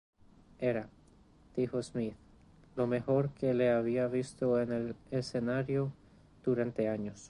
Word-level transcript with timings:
Era, 0.57 0.89
dijo 1.55 1.83
Smith: 1.83 2.15
"lo 2.75 2.87
mejor 2.87 3.29
que 3.35 3.53
le 3.53 3.69
había 3.69 4.07
visto 4.07 4.59
en 4.59 4.71
el 4.71 4.95
escenario 5.11 5.91
durante 6.43 6.89
años". 6.89 7.19